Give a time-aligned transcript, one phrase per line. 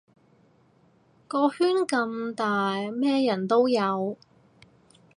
[1.27, 4.17] 個圈咁大咩人都有